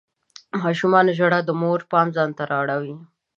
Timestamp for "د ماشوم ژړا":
0.51-1.39